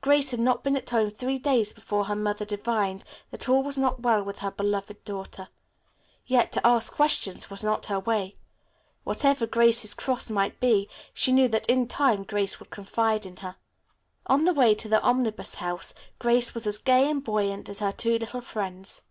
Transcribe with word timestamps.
Grace 0.00 0.30
had 0.30 0.40
not 0.40 0.64
been 0.64 0.78
at 0.78 0.88
home 0.88 1.10
three 1.10 1.38
days 1.38 1.74
before 1.74 2.06
her 2.06 2.16
mother 2.16 2.46
divined 2.46 3.04
that 3.30 3.50
all 3.50 3.62
was 3.62 3.76
not 3.76 4.00
well 4.00 4.22
with 4.22 4.38
her 4.38 4.50
beloved 4.50 5.04
daughter. 5.04 5.50
Yet 6.26 6.52
to 6.52 6.66
ask 6.66 6.94
questions 6.96 7.50
was 7.50 7.62
not 7.62 7.84
her 7.84 8.00
way. 8.00 8.38
Whatever 9.04 9.46
Grace's 9.46 9.92
cross 9.92 10.30
might 10.30 10.58
be, 10.58 10.88
she 11.12 11.32
knew 11.32 11.48
that, 11.50 11.68
in 11.68 11.86
time, 11.86 12.22
Grace 12.22 12.58
would 12.58 12.70
confide 12.70 13.26
in 13.26 13.36
her. 13.44 13.56
On 14.24 14.46
the 14.46 14.54
way 14.54 14.74
to 14.74 14.88
the 14.88 15.02
Omnibus 15.02 15.56
House 15.56 15.92
Grace 16.18 16.54
was 16.54 16.66
as 16.66 16.78
gay 16.78 17.10
and 17.10 17.22
buoyant 17.22 17.68
as 17.68 17.80
her 17.80 17.92
two 17.92 18.16
little 18.18 18.40
friends. 18.40 19.02